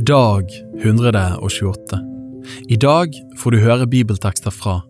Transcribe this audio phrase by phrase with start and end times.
[0.00, 0.44] Dag
[0.84, 1.98] 128.
[2.68, 4.82] I dag får du høre bibeltekster fra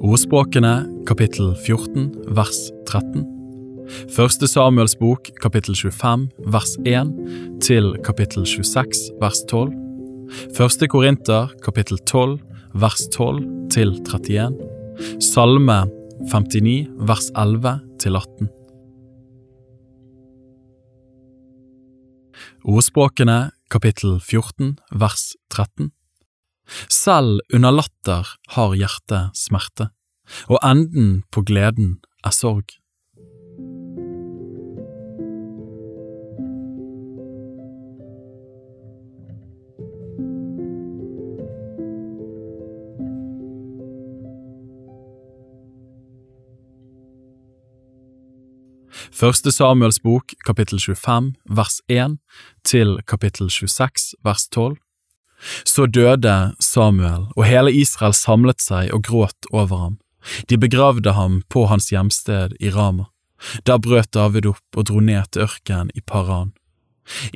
[0.00, 3.26] Ordspråkene kapittel 14 vers 13.
[4.16, 7.12] Første Samuels bok kapittel 25 vers 1
[7.60, 9.76] til kapittel 26 vers 12.
[10.56, 12.40] Første Korinter kapittel 12
[12.80, 13.44] vers 12
[13.76, 14.56] til 31.
[15.20, 15.82] Salme
[16.32, 18.48] 59 vers 11 til 18.
[22.64, 25.92] Ordspråkene kapittel 14 vers 13
[26.90, 29.90] Selv under latter har hjertet smerte,
[30.50, 32.79] og enden på gleden er sorg.
[49.20, 52.14] Første Samuels bok, kapittel 25, vers 1
[52.64, 54.78] til kapittel 26, vers 12.
[55.68, 59.98] Så døde Samuel, og hele Israel samlet seg og gråt over ham.
[60.48, 63.10] De begravde ham på hans hjemsted i Rama.
[63.68, 66.54] Da brøt David opp og dro ned til ørkenen i Paran.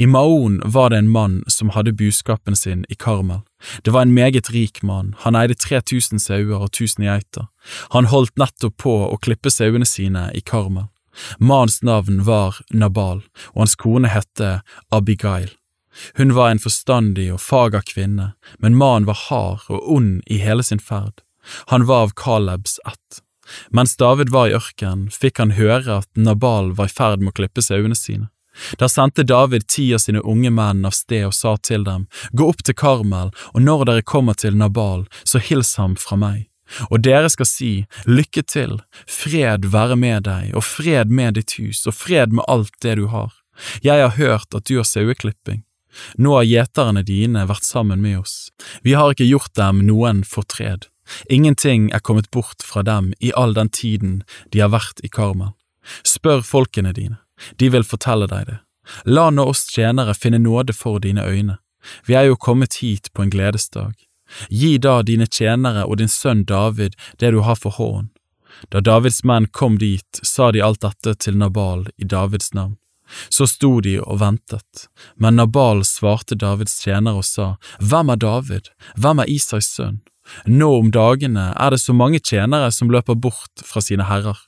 [0.01, 3.43] I Maon var det en mann som hadde buskapen sin i Karmel.
[3.85, 7.49] Det var en meget rik mann, han eide 3000 sauer og 1000 geiter.
[7.93, 10.89] Han holdt nettopp på å klippe sauene sine i Karmel.
[11.39, 13.23] Mannens navn var Nabal,
[13.55, 15.53] og hans kone hette Abigail.
[16.15, 20.63] Hun var en forstandig og fager kvinne, men mannen var hard og ond i hele
[20.67, 21.23] sin ferd.
[21.71, 23.21] Han var av Kalebs ett.
[23.69, 27.39] Mens David var i ørkenen, fikk han høre at Nabal var i ferd med å
[27.41, 28.31] klippe sauene sine.
[28.79, 32.49] Da sendte David ti av sine unge menn av sted og sa til dem, Gå
[32.49, 36.47] opp til Karmel, og når dere kommer til Nabal, så hils ham fra meg.
[36.91, 37.73] Og dere skal si,
[38.09, 42.75] lykke til, fred være med deg, og fred med ditt hus, og fred med alt
[42.83, 43.33] det du har.
[43.85, 45.63] Jeg har hørt at du har saueklipping.
[46.19, 48.51] Nå har gjeterne dine vært sammen med oss.
[48.83, 50.89] Vi har ikke gjort dem noen fortred.
[51.31, 55.53] Ingenting er kommet bort fra dem i all den tiden de har vært i Karmel.
[56.03, 57.21] Spør folkene dine,
[57.61, 58.59] de vil fortelle deg det.
[59.05, 61.59] La nå oss tjenere finne nåde for dine øyne.
[62.09, 63.93] Vi er jo kommet hit på en gledesdag.
[64.51, 68.11] Gi da dine tjenere og din sønn David det du har for hånd.
[68.71, 72.77] Da Davids menn kom dit, sa de alt dette til Nabal i Davids navn.
[73.29, 74.87] Så sto de og ventet,
[75.21, 80.01] men Nabal svarte Davids tjenere og sa, Hvem er David, hvem er Isais sønn?
[80.49, 84.39] Nå om dagene er det så mange tjenere som løper bort fra sine herrer.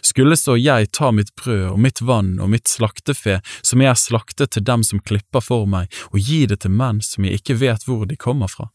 [0.00, 4.00] Skulle så jeg ta mitt brød og mitt vann og mitt slaktefe som jeg har
[4.00, 7.58] slaktet til dem som klipper for meg, og gi det til menn som jeg ikke
[7.60, 8.70] vet hvor de kommer fra?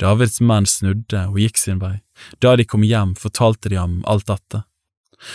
[0.00, 1.98] Davids menn snudde og gikk sin vei.
[2.42, 4.64] Da de kom hjem, fortalte de ham alt dette.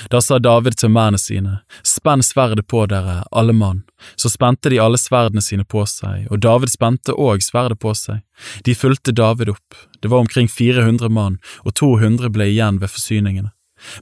[0.10, 3.82] Da sa David til mennene sine, Spenn sverdet på dere, alle mann.
[4.16, 8.22] Så spente de alle sverdene sine på seg, og David spente òg sverdet på seg.
[8.64, 13.52] De fulgte David opp, det var omkring 400 mann, og 200 ble igjen ved forsyningene.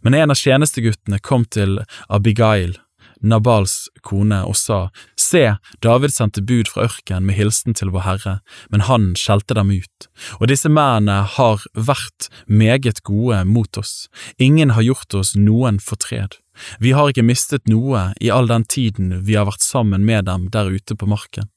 [0.06, 2.78] Men en av tjenesteguttene kom til Abigail,
[3.22, 4.90] Nabals kone, og sa,
[5.20, 5.44] Se,
[5.86, 8.36] David sendte bud fra ørkenen med hilsen til vår Herre,
[8.74, 10.08] men han skjelte dem ut.
[10.40, 16.40] Og disse mennene har vært meget gode mot oss, ingen har gjort oss noen fortred.
[16.80, 20.50] Vi har ikke mistet noe i all den tiden vi har vært sammen med dem
[20.52, 21.50] der ute på marken.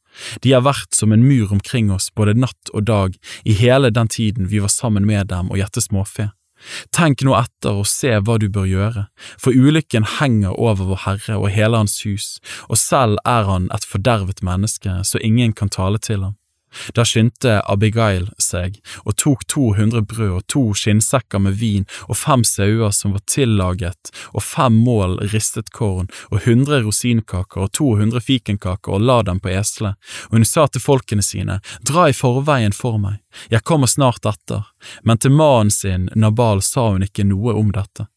[0.46, 4.08] De har vært som en mur omkring oss både natt og dag i hele den
[4.08, 6.30] tiden vi var sammen med dem og gjette småfe.
[6.94, 9.06] Tenk nå etter og se hva du bør gjøre,
[9.40, 12.38] for ulykken henger over vår Herre og hele hans hus,
[12.68, 16.38] og selv er han et fordervet menneske så ingen kan tale til ham.
[16.94, 22.44] Da skyndte Abigail seg og tok 200 brød og to skinnsekker med vin og fem
[22.48, 28.96] sauer som var tillaget og fem mål ristet korn og 100 rosinkaker og 200 fikenkaker
[28.96, 29.98] og la dem på eselet,
[30.30, 33.20] og hun sa til folkene sine, dra i forveien for meg,
[33.50, 34.66] jeg kommer snart etter,
[35.02, 38.08] men til mannen sin, Nabal, sa hun ikke noe om dette.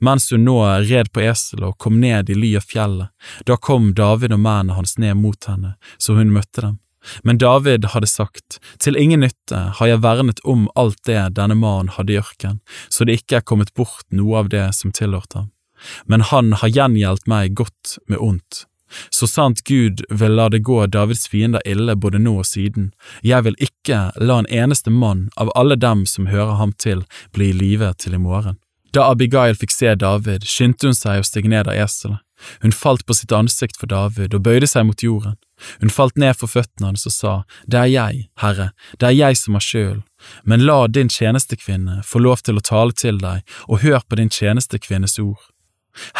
[0.00, 0.58] Mens hun nå
[0.90, 3.10] red på eselet og kom ned i ly av fjellet,
[3.46, 6.78] da kom David og mennene hans ned mot henne, så hun møtte dem.
[7.22, 11.92] Men David hadde sagt, Til ingen nytte har jeg vernet om alt det denne mannen
[11.96, 15.50] hadde i ørken, så det ikke er kommet bort noe av det som tilhørte ham.
[16.04, 18.66] Men han har gjengjeldt meg godt med ondt.
[19.10, 22.90] Så sant Gud vil la det gå Davids fiender ille både nå og siden,
[23.22, 27.52] jeg vil ikke la en eneste mann av alle dem som hører ham til, bli
[27.52, 28.58] i live til i morgen.
[28.90, 32.18] Da Abigail fikk se David, skyndte hun seg og steg ned av eselet.
[32.62, 35.38] Hun falt på sitt ansikt for David og bøyde seg mot jorden.
[35.80, 37.32] Hun falt ned for føttene hans og sa,
[37.66, 40.02] Det er jeg, Herre, det er jeg som har skyld,
[40.44, 44.32] men la din tjenestekvinne få lov til å tale til deg, og hør på din
[44.32, 45.40] tjenestekvinnes ord.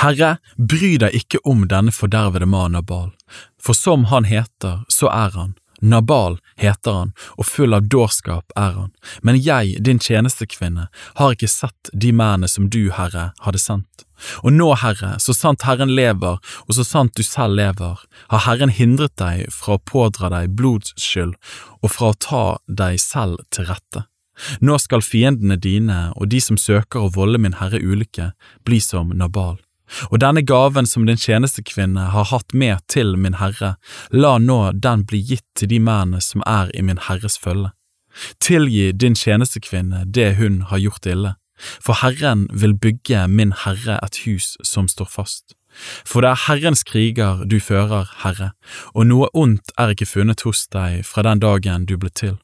[0.02, 3.12] Herre, bry deg ikke om denne fordervede mannen Nabal,
[3.60, 8.76] for som han heter, så er han, Nabal heter han, og full av dårskap er
[8.76, 8.92] han,
[9.22, 10.88] men jeg, din tjenestekvinne,
[11.20, 14.06] har ikke sett de mennene som du, Herre, hadde sendt.
[14.44, 16.36] Og nå, Herre, så sant Herren lever,
[16.66, 21.36] og så sant du selv lever, har Herren hindret deg fra å pådra deg blodsskyld
[21.80, 24.04] og fra å ta deg selv til rette.
[24.64, 28.32] Nå skal fiendene dine og de som søker å volde min Herre ulykke,
[28.64, 29.58] bli som Nabal.
[30.10, 33.74] Og denne gaven som din tjenestekvinne har hatt med til min Herre,
[34.10, 37.72] la nå den bli gitt til de mennene som er i min Herres følge.
[38.42, 41.34] Tilgi din tjenestekvinne det hun har gjort ille,
[41.82, 45.54] for Herren vil bygge min Herre et hus som står fast.
[46.04, 48.52] For det er Herrens kriger du fører, Herre,
[48.94, 52.38] og noe ondt er ikke funnet hos deg fra den dagen du ble til.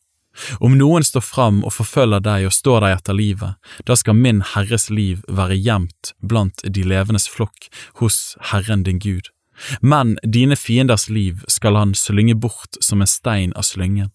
[0.61, 3.57] Om noen står fram og forfølger deg og står deg etter livet,
[3.89, 9.33] da skal min Herres liv være gjemt blant de levendes flokk hos Herren din Gud.
[9.81, 14.13] Men dine fienders liv skal han slynge bort som en stein av slyngen.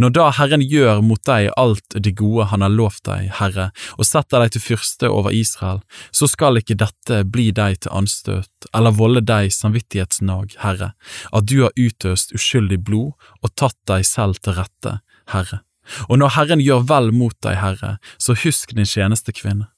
[0.00, 4.06] Når da Herren gjør mot deg alt det gode han har lovt deg, Herre, og
[4.06, 5.82] setter deg til fyrste over Israel,
[6.14, 10.92] så skal ikke dette bli deg til anstøt eller volde deg samvittighetsnag, Herre,
[11.32, 14.98] at du har utøst uskyldig blod og tatt deg selv til rette,
[15.34, 15.62] Herre.
[16.10, 19.70] Og når Herren gjør vel mot deg, Herre, så husk din tjenestekvinne.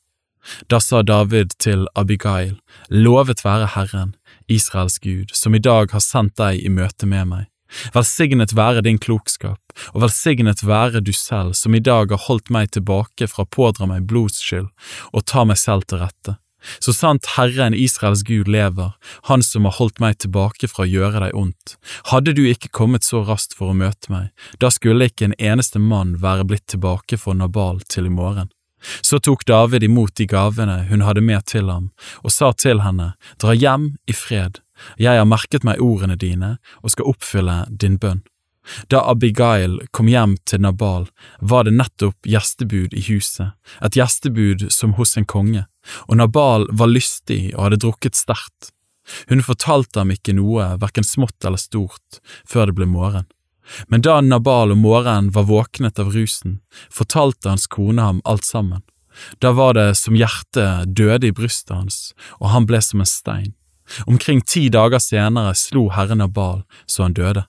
[0.71, 2.57] Da sa David til Abigail,
[2.89, 4.15] lovet være Herren,
[4.49, 7.49] Israels Gud, som i dag har sendt deg i møte med meg.
[7.95, 9.61] Velsignet være din klokskap,
[9.95, 13.89] og velsignet være du selv som i dag har holdt meg tilbake fra å pådra
[13.91, 14.69] meg blodskyld
[15.13, 16.39] og ta meg selv til rette.
[16.83, 18.93] Så sant Herren Israels Gud lever,
[19.31, 21.77] Han som har holdt meg tilbake fra å gjøre deg ondt,
[22.11, 25.79] hadde du ikke kommet så raskt for å møte meg, da skulle ikke en eneste
[25.79, 28.51] mann være blitt tilbake for Nabal til i morgen.
[29.03, 31.91] Så tok David imot de gavene hun hadde med til ham,
[32.23, 33.13] og sa til henne,
[33.43, 34.61] dra hjem i fred,
[34.97, 38.25] jeg har merket meg ordene dine og skal oppfylle din bønn.
[38.93, 41.07] Da Abigail kom hjem til Nabal,
[41.41, 45.65] var det nettopp gjestebud i huset, et gjestebud som hos en konge,
[46.07, 48.73] og Nabal var lystig og hadde drukket sterkt.
[49.33, 53.29] Hun fortalte ham ikke noe, hverken smått eller stort, før det ble morgen.
[53.89, 56.61] Men da Nabal om morgenen var våknet av rusen,
[56.93, 58.85] fortalte hans kone ham alt sammen.
[59.43, 61.99] Da var det som hjertet døde i brystet hans,
[62.39, 63.55] og han ble som en stein.
[64.07, 67.47] Omkring ti dager senere slo herren Nabal så han døde.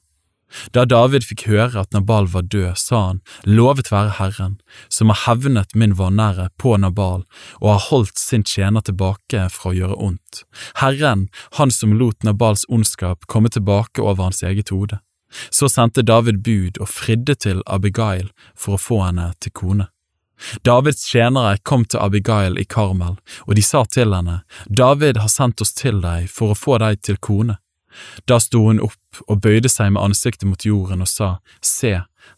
[0.74, 4.57] Da David fikk høre at Nabal var død, sa han, lovet være Herren,
[4.89, 7.25] som har hevnet min vanære på Nabal
[7.59, 10.44] og har holdt sin tjener tilbake fra å gjøre ondt.
[10.81, 11.27] Herren,
[11.59, 15.00] han som lot Nabals ondskap komme tilbake over hans eget hode.
[15.53, 19.91] Så sendte David bud og fridde til Abigail for å få henne til kone.
[20.63, 25.62] Davids tjenere kom til Abigail i Karmel, og de sa til henne, David har sendt
[25.62, 27.57] oss til deg for å få deg til kone.
[28.30, 31.30] Da sto hun opp og bøyde seg med ansiktet mot jorden og sa,
[31.65, 31.95] Se,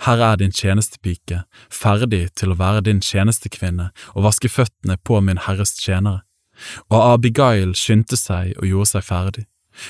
[0.07, 5.41] her er din tjenestepike, ferdig til å være din tjenestekvinne og vaske føttene på min
[5.47, 6.23] herres tjenere.
[6.89, 9.45] Og Abigail skyndte seg og gjorde seg ferdig.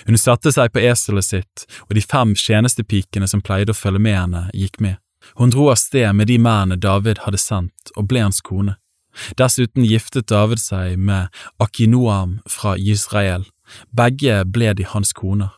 [0.05, 4.17] Hun satte seg på eselet sitt, og de fem tjenestepikene som pleide å følge med
[4.17, 5.00] henne, gikk med.
[5.39, 8.77] Hun dro av sted med de mennene David hadde sendt, og ble hans kone.
[9.37, 11.27] Dessuten giftet David seg med
[11.59, 13.43] Akinoam fra Israel.
[13.91, 15.51] Begge ble de hans koner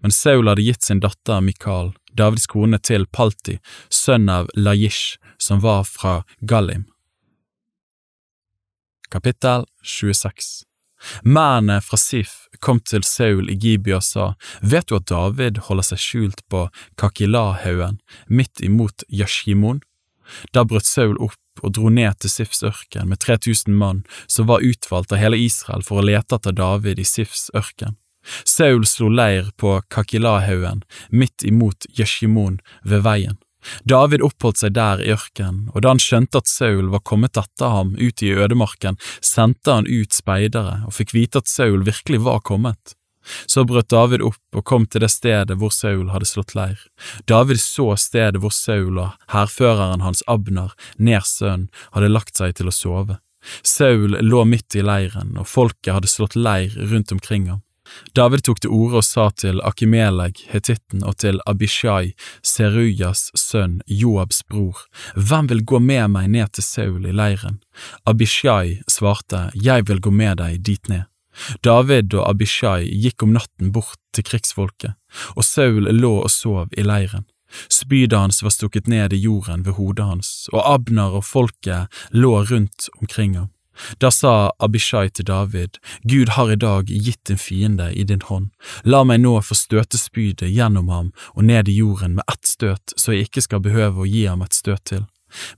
[0.00, 3.58] men Saul hadde gitt sin datter Mikael, Davids kone, til Palti,
[3.90, 6.86] sønn av Lajish, som var fra Gallim.
[9.10, 10.67] Kapittel 26
[11.22, 15.90] Mennene fra Sif kom til Saul i Gibi og sa, Vet du at David holder
[15.92, 16.66] seg skjult på
[17.00, 19.82] Kakilahaugen, midt imot Yashimon?
[20.52, 24.64] Da brøt Saul opp og dro ned til Sifs ørken med 3000 mann som var
[24.64, 27.96] utvalgt av hele Israel for å lete etter David i Sifs ørken.
[28.44, 33.38] Saul slo leir på Kakilahaugen, midt imot Yashimon, ved veien.
[33.88, 37.74] David oppholdt seg der i ørkenen, og da han skjønte at Saul var kommet etter
[37.74, 42.42] ham ut i ødemarken, sendte han ut speidere og fikk vite at Saul virkelig var
[42.46, 42.94] kommet.
[43.46, 46.80] Så brøt David opp og kom til det stedet hvor Saul hadde slått leir.
[47.28, 52.70] David så stedet hvor Saul og hærføreren hans Abner, Ners sønn, hadde lagt seg til
[52.70, 53.18] å sove.
[53.62, 57.62] Saul lå midt i leiren, og folket hadde slått leir rundt omkring ham.
[58.16, 64.42] David tok til orde og sa til Akimeleg, hetitten, og til Abishai, Serujas sønn, Joabs
[64.48, 67.60] bror, Hvem vil gå med meg ned til Saul i leiren?
[68.06, 71.06] Abishai svarte, Jeg vil gå med deg dit ned.
[71.62, 74.96] David og Abishai gikk om natten bort til krigsfolket,
[75.36, 77.26] og Saul lå og sov i leiren.
[77.72, 82.34] Spydet hans var stukket ned i jorden ved hodet hans, og Abner og folket lå
[82.50, 83.52] rundt omkring ham.
[83.98, 88.50] Da sa Abishai til David, Gud har i dag gitt din fiende i din hånd,
[88.84, 92.94] la meg nå få støte spydet gjennom ham og ned i jorden med ett støt,
[92.96, 95.06] så jeg ikke skal behøve å gi ham et støt til.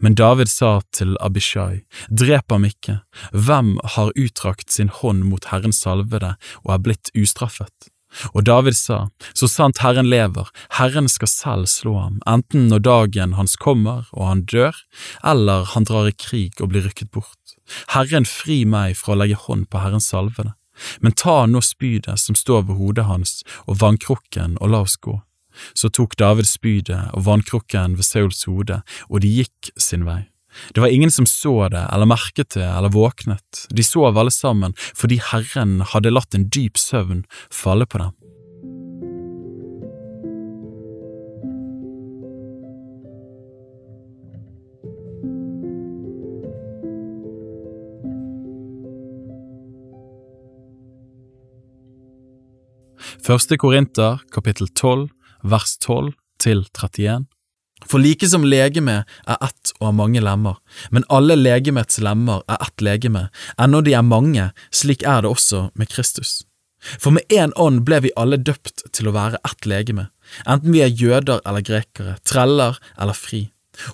[0.02, 3.00] Men David sa til Abishai, drep ham ikke,
[3.30, 6.34] hvem har utdrakt sin hånd mot Herrens salvede
[6.64, 7.90] og er blitt ustraffet?
[8.34, 9.04] Og David sa,
[9.38, 10.48] så sant Herren lever,
[10.80, 14.74] Herren skal selv slå ham, enten når dagen hans kommer og han dør,
[15.22, 17.39] eller han drar i krig og blir rykket bort.
[17.94, 20.54] Herren fri meg fra å legge hånd på Herrens salvede,
[21.00, 25.18] men ta nå spydet som står ved hodet hans og vannkrukken og la oss gå.
[25.74, 30.24] Så tok David spydet og vannkrukken ved Sauls hode, og de gikk sin vei.
[30.74, 34.74] Det var ingen som så det eller merket det eller våknet, de sov alle sammen
[34.98, 37.22] fordi Herren hadde latt en dyp søvn
[37.54, 38.16] falle på dem.
[53.30, 55.04] Første Korinter, kapittel 12,
[55.46, 56.08] vers 12
[56.42, 57.28] til 31.
[57.86, 60.56] For like som legeme er ett og har mange lemmer,
[60.90, 65.60] men alle legemets lemmer er ett legeme, ennå de er mange, slik er det også
[65.78, 66.40] med Kristus.
[66.98, 70.08] For med én ånd ble vi alle døpt til å være ett legeme,
[70.42, 73.44] enten vi er jøder eller grekere, treller eller fri,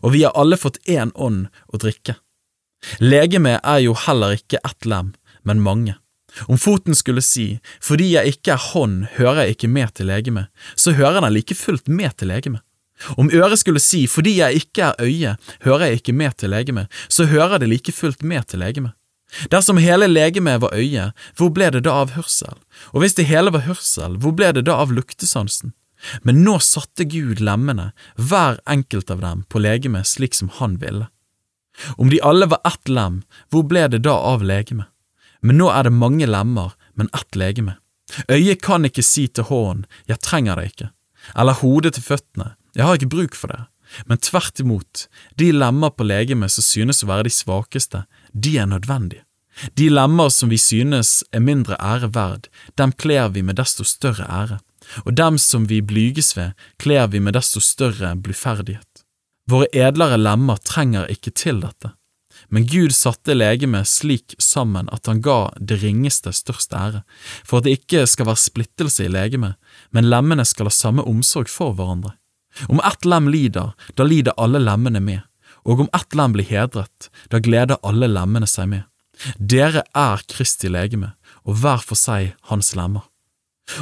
[0.00, 2.16] og vi har alle fått én ånd å drikke.
[3.04, 5.12] Legeme er jo heller ikke ett lem,
[5.44, 6.00] men mange.
[6.44, 10.46] Om foten skulle si, fordi jeg ikke er hånd, hører jeg ikke med til legeme,
[10.76, 12.60] så hører den like fullt med til legeme.
[13.16, 16.86] Om øret skulle si fordi jeg ikke er øye, hører jeg ikke med til legeme,
[17.08, 18.92] så hører det like fullt med til legeme.
[19.50, 22.54] Dersom hele legemet var øye, hvor ble det da av hørsel?
[22.94, 25.74] Og hvis det hele var hørsel, hvor ble det da av luktesansen?
[26.22, 31.08] Men nå satte Gud lemmene, hver enkelt av dem, på legemet slik som han ville.
[31.96, 34.88] Om de alle var ett lem, hvor ble det da av legemet?
[35.46, 37.76] Men nå er det mange lemmer, men ett legeme.
[38.30, 40.90] Øyet kan ikke si til hånden, jeg trenger det ikke,
[41.34, 43.62] eller hodet til føttene, jeg har ikke bruk for det,
[44.06, 45.06] men tvert imot,
[45.38, 49.24] de lemmer på legemet som synes å være de svakeste, de er nødvendige.
[49.74, 54.26] De lemmer som vi synes er mindre ære verd, dem kler vi med desto større
[54.28, 54.60] ære,
[55.04, 59.06] og dem som vi blyges ved, kler vi med desto større bluferdighet.
[59.50, 61.94] Våre edlere lemmer trenger ikke til dette,
[62.48, 67.02] men Gud satte legemet slik sammen at han ga det ringeste størst ære,
[67.44, 69.56] for at det ikke skal være splittelse i legemet,
[69.90, 72.14] men lemmene skal ha samme omsorg for hverandre.
[72.68, 75.24] Om ett lem lider, da lider alle lemmene med,
[75.66, 78.86] og om ett lem blir hedret, da gleder alle lemmene seg med.
[79.36, 83.04] Dere er Kristi legeme, og hver for seg hans lemmer.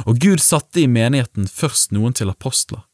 [0.09, 2.85] Og Gud satte i menigheten først noen til apostler,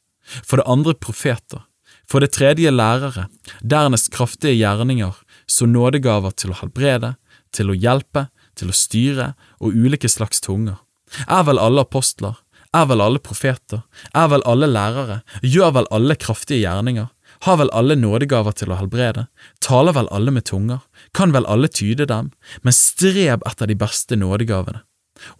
[0.43, 1.63] for det andre profeter,
[2.09, 3.27] for det tredje lærere,
[3.63, 5.15] dernest kraftige gjerninger,
[5.51, 7.15] så nådegaver til å helbrede,
[7.51, 10.79] til å hjelpe, til å styre og ulike slags tunger.
[11.27, 12.37] Er vel alle apostler,
[12.71, 13.81] er vel alle profeter?
[14.15, 15.21] Er vel alle lærere?
[15.43, 17.09] Gjør vel alle kraftige gjerninger?
[17.43, 19.25] Har vel alle nådegaver til å helbrede?
[19.63, 20.79] Taler vel alle med tunger?
[21.17, 22.31] Kan vel alle tyde dem?
[22.63, 24.85] Men streb etter de beste nådegavene.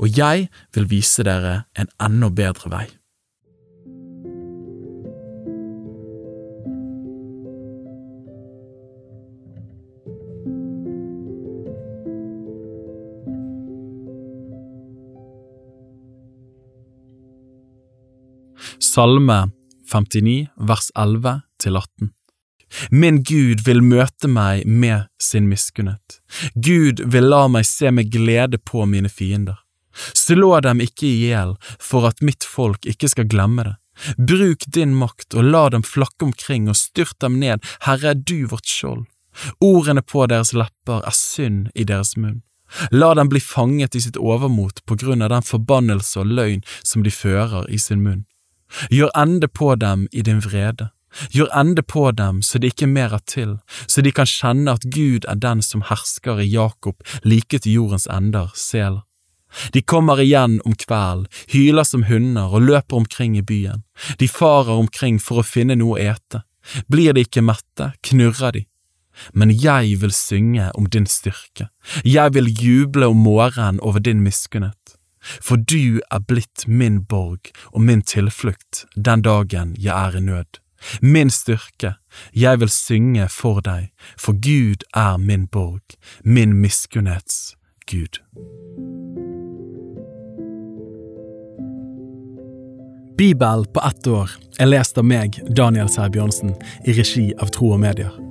[0.03, 2.87] Og jeg vil vise dere en enda bedre vei.
[18.91, 19.51] Salme
[19.91, 22.09] 59 vers 11 til 18.
[22.91, 26.17] Min Gud vil møte meg med sin miskunnhet.
[26.55, 29.61] Gud vil la meg se med glede på mine fiender.
[29.95, 33.75] Slå dem ikke i hjel for at mitt folk ikke skal glemme det.
[34.17, 38.41] Bruk din makt og la dem flakke omkring og styrt dem ned, Herre er du
[38.51, 39.05] vårt skjold.
[39.63, 42.41] Ordene på deres lepper er synd i deres munn.
[42.91, 47.07] La dem bli fanget i sitt overmot på grunn av den forbannelse og løgn som
[47.07, 48.25] de fører i sin munn.
[48.89, 50.89] Gjør ende på dem i din vrede.
[51.31, 54.87] Gjør ende på dem så det ikke mer er til, så de kan kjenne at
[54.95, 59.01] Gud er den som hersker i Jakob like til jordens ender, sel.
[59.75, 63.83] De kommer igjen om kvelden, hyler som hunder og løper omkring i byen.
[64.19, 66.45] De farer omkring for å finne noe å ete.
[66.87, 68.63] Blir de ikke mette, knurrer de.
[69.35, 71.67] Men jeg vil synge om din styrke,
[72.07, 77.81] jeg vil juble om morgenen over din miskunnhet for du er blitt min borg og
[77.81, 80.61] min tilflukt den dagen jeg er i nød.
[81.01, 81.93] Min styrke,
[82.33, 88.17] jeg vil synge for deg, for Gud er min borg, min miskunnhets Gud.
[93.17, 96.55] Bibel på ett år er lest av meg, Daniel Sæbjørnsen,
[96.87, 98.30] i regi av Tro og Medier.